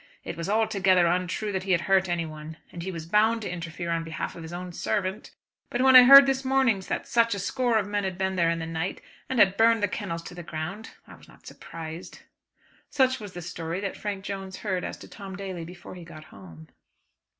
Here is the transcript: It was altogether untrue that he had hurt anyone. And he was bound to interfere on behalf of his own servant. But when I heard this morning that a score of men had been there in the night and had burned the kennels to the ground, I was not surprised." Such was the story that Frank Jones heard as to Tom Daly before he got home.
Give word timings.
It 0.23 0.35
was 0.35 0.49
altogether 0.49 1.05
untrue 1.05 1.51
that 1.51 1.61
he 1.61 1.73
had 1.73 1.81
hurt 1.81 2.09
anyone. 2.09 2.57
And 2.71 2.81
he 2.81 2.89
was 2.89 3.05
bound 3.05 3.43
to 3.43 3.51
interfere 3.51 3.91
on 3.91 4.03
behalf 4.03 4.35
of 4.35 4.41
his 4.41 4.51
own 4.51 4.71
servant. 4.73 5.29
But 5.69 5.83
when 5.83 5.95
I 5.95 6.01
heard 6.05 6.25
this 6.25 6.43
morning 6.43 6.79
that 6.89 7.07
a 7.31 7.37
score 7.37 7.77
of 7.77 7.85
men 7.87 8.03
had 8.03 8.17
been 8.17 8.35
there 8.35 8.49
in 8.49 8.57
the 8.57 8.65
night 8.65 8.99
and 9.29 9.37
had 9.37 9.57
burned 9.57 9.83
the 9.83 9.87
kennels 9.87 10.23
to 10.23 10.33
the 10.33 10.41
ground, 10.41 10.89
I 11.07 11.13
was 11.13 11.27
not 11.27 11.45
surprised." 11.45 12.21
Such 12.89 13.19
was 13.19 13.33
the 13.33 13.43
story 13.43 13.79
that 13.81 13.95
Frank 13.95 14.23
Jones 14.23 14.57
heard 14.65 14.83
as 14.83 14.97
to 14.97 15.07
Tom 15.07 15.35
Daly 15.35 15.65
before 15.65 15.93
he 15.93 16.03
got 16.03 16.23
home. 16.33 16.69